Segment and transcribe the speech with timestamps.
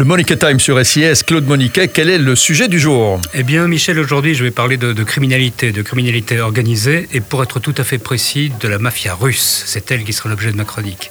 [0.00, 3.20] Le Monique Time sur SIS, Claude Moniquet, quel est le sujet du jour?
[3.34, 7.60] Eh bien, Michel, aujourd'hui, je vais parler de, criminalité, de criminalité organisée, et pour être
[7.60, 9.62] tout à fait précis, de la mafia russe.
[9.66, 11.10] C'est elle qui sera l'objet de ma chronique.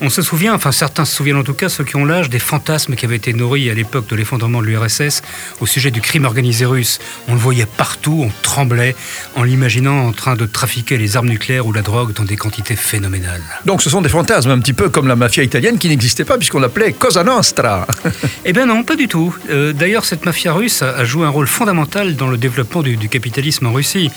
[0.00, 2.40] On se souvient, enfin certains se souviennent en tout cas, ceux qui ont l'âge, des
[2.40, 5.22] fantasmes qui avaient été nourris à l'époque de l'effondrement de l'URSS
[5.60, 6.98] au sujet du crime organisé russe.
[7.28, 8.96] On le voyait partout, on tremblait
[9.36, 12.74] en l'imaginant en train de trafiquer les armes nucléaires ou la drogue dans des quantités
[12.74, 13.44] phénoménales.
[13.66, 16.36] Donc ce sont des fantasmes, un petit peu comme la mafia italienne qui n'existait pas
[16.38, 17.86] puisqu'on l'appelait Cosa Nostra.
[18.44, 19.34] eh bien non, pas du tout.
[19.50, 23.66] Euh, d'ailleurs, cette mafia russe a joué un rôle fondamental dans le développement du, capitalisme
[23.66, 24.10] en Russie.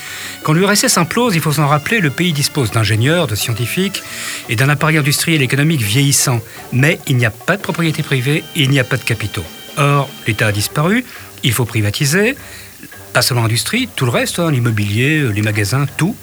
[0.44, 4.03] Quand l'URSS implose, il faut s'en rappeler, le pays dispose d'ingénieurs, de scientifiques
[4.49, 6.41] et d'un appareil industriel économique vieillissant.
[6.73, 9.44] Mais il n'y a pas de propriété privée et il n'y a pas de capitaux.
[9.77, 11.05] Or, l'État a disparu,
[11.44, 12.36] il faut privatiser,
[13.13, 16.16] pas seulement l'industrie, tout le reste, hein, l'immobilier, euh, les magasins, tout.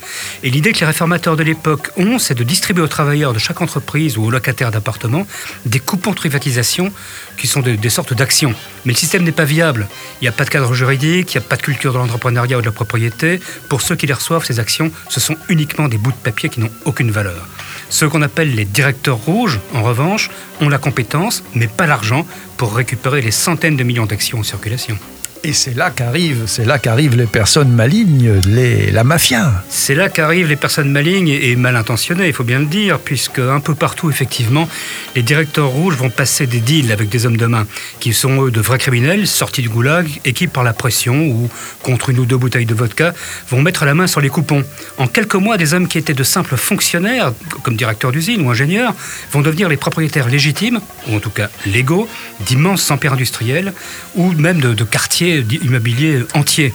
[0.43, 3.61] Et l'idée que les réformateurs de l'époque ont, c'est de distribuer aux travailleurs de chaque
[3.61, 5.27] entreprise ou aux locataires d'appartements
[5.65, 6.93] des coupons de privatisation
[7.37, 8.55] qui sont des, sortes d'actions.
[8.85, 9.89] Mais le système n'est pas viable.
[10.21, 12.59] Il n'y a pas de cadre juridique, il n'y a pas de culture de l'entrepreneuriat
[12.59, 13.41] ou de la propriété.
[13.69, 16.61] Pour ceux qui les reçoivent, ces actions, ce sont uniquement des bouts de papier qui
[16.61, 17.49] n'ont aucune valeur.
[17.89, 22.75] Ceux qu'on appelle les directeurs rouges, en revanche, ont la compétence, mais pas l'argent, pour
[22.75, 24.99] récupérer les centaines de millions d'actions en circulation.
[25.47, 29.63] Et c'est là qu'arrivent, c'est là qu'arrivent les personnes malignes, les, la mafia.
[29.69, 33.39] C'est là qu'arrivent les personnes malignes et mal intentionnées, il faut bien le dire, puisque
[33.39, 34.69] un peu partout, effectivement,
[35.15, 37.65] les directeurs rouges vont passer des deals avec des hommes de main,
[38.01, 41.49] qui sont eux de vrais criminels sortis du goulag et qui, par la pression ou
[41.85, 43.15] contre une ou deux bouteilles de vodka,
[43.49, 44.65] vont mettre la main sur les coupons.
[44.99, 48.97] En quelques mois, des hommes qui étaient de simples fonctionnaires, comme directeurs d'usine ou ingénieurs,
[49.31, 52.09] vont devenir les propriétaires légitimes, ou en tout cas légaux,
[52.47, 53.73] d'immenses empires industriels
[54.17, 56.73] ou même de quartiers immobilier entier.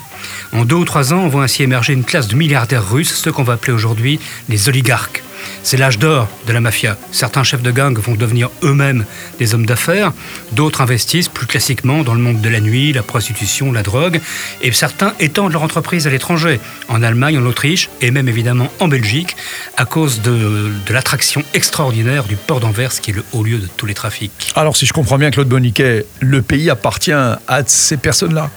[0.54, 3.32] En deux ou trois ans, on voit ainsi émerger une classe de milliardaires russes, ceux
[3.32, 5.24] qu'on va appeler aujourd'hui les oligarques.
[5.64, 6.98] C'est l'âge d'or de la mafia.
[7.12, 9.06] Certains chefs de gang vont devenir eux-mêmes
[9.40, 10.12] des hommes d'affaires,
[10.52, 14.20] d'autres investissent plus classiquement dans le monde de la nuit, la prostitution, la drogue,
[14.62, 18.88] et certains étendent leur entreprise à l'étranger, en Allemagne, en Autriche et même évidemment en
[18.88, 19.36] Belgique,
[19.78, 23.68] à cause de, de l'attraction extraordinaire du port d'Anvers qui est le haut lieu de
[23.78, 24.52] tous les trafics.
[24.56, 28.50] Alors si je comprends bien Claude Boniquet, le pays appartient à ces personnes-là?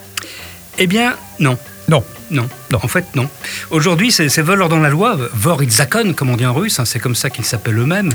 [0.78, 1.58] Eh bien, non.
[1.88, 2.02] Non.
[2.30, 3.28] Non, non, en fait, non.
[3.70, 6.98] Aujourd'hui, ces, voleurs dans la loi, vor zakon, comme on dit en russe, hein, c'est
[6.98, 8.12] comme ça qu'ils s'appellent eux-mêmes,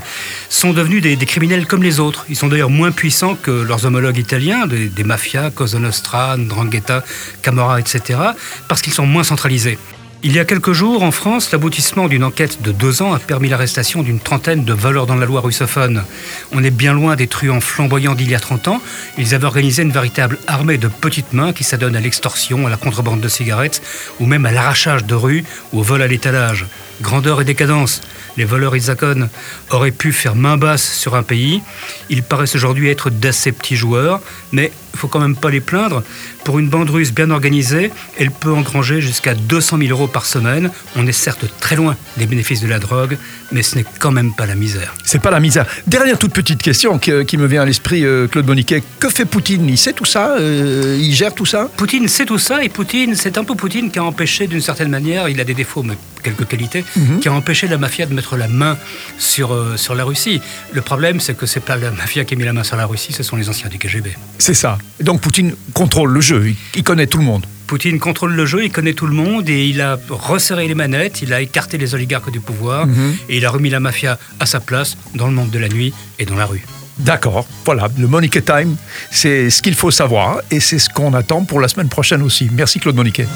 [0.50, 2.26] sont devenus des, criminels comme les autres.
[2.30, 7.04] Ils sont d'ailleurs moins puissants que leurs homologues italiens, des, des mafias, Cosa Nostra, Ndrangheta,
[7.42, 8.20] Camorra, etc.,
[8.68, 9.78] parce qu'ils sont moins centralisés.
[10.22, 13.48] Il y a quelques jours, en France, l'aboutissement d'une enquête de deux ans a permis
[13.48, 16.04] l'arrestation d'une trentaine de voleurs dans la loi russophone.
[16.52, 18.82] On est bien loin des truands flamboyants d'il y a 30 ans.
[19.18, 22.76] Ils avaient organisé une véritable armée de petites mains qui s'adonnent à l'extorsion, à la
[22.76, 23.82] contrebande de cigarettes,
[24.20, 26.66] ou même à l'arrachage de rue ou au vol à l'étalage.
[27.02, 28.02] Grandeur et décadence,
[28.36, 29.30] les voleurs isakones
[29.70, 31.62] auraient pu faire main basse sur un pays.
[32.10, 34.20] Ils paraissent aujourd'hui être d'assez petits joueurs,
[34.52, 36.04] mais faut quand même pas les plaindre.
[36.44, 40.72] Pour une bande russe bien organisée, elle peut engranger jusqu'à 200 000 euros par semaine.
[40.96, 43.18] On est certes très loin des bénéfices de la drogue,
[43.52, 44.94] mais ce n'est quand même pas la misère.
[45.04, 45.66] C'est pas la misère.
[45.88, 48.84] Dernière toute petite question qui, me vient à l'esprit, euh, Claude Boniquet.
[49.00, 49.68] Que fait Poutine?
[49.68, 51.70] Il sait tout ça euh, Il gère tout ça?
[51.78, 54.90] Poutine sait tout ça et Poutine, c'est un peu Poutine qui a empêché d'une certaine
[54.90, 57.20] manière, il a des défauts mais quelques qualités, mhm.
[57.20, 58.78] qui a empêché la mafia de mettre la main
[59.18, 60.42] sur, euh, sur la Russie.
[60.74, 62.86] Le problème, c'est que c'est pas la mafia qui a mis la main sur la
[62.86, 64.16] Russie, ce sont les anciens du KGB.
[64.38, 64.78] C'est ça.
[65.02, 67.46] Donc Poutine contrôle le jeu, il connaît tout le monde.
[67.68, 71.22] Poutine contrôle le jeu, il connaît tout le monde et il a resserré les manettes,
[71.22, 73.16] il a écarté les oligarques du pouvoir mhm.
[73.30, 75.94] et il a remis la mafia à sa place dans le monde de la nuit
[76.18, 76.64] et dans la rue.
[76.98, 78.76] D'accord, voilà, le Monique Time,
[79.10, 82.50] c'est ce qu'il faut savoir et c'est ce qu'on attend pour la semaine prochaine aussi.
[82.52, 83.28] Merci Claude Moniquet.